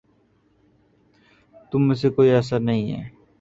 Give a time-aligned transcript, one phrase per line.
[1.71, 3.03] تم میں سے کوئی ایسا نہیں ہے